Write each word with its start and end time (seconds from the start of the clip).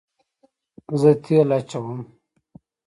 زه 0.99 1.11
تیل 1.23 1.49
اچوم 1.57 1.99